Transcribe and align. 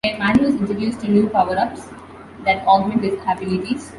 Mario 0.17 0.47
is 0.47 0.55
introduced 0.59 0.99
to 1.01 1.07
new 1.11 1.29
power-ups 1.29 1.83
that 2.43 2.65
augment 2.65 3.03
his 3.03 3.19
abilities. 3.29 3.89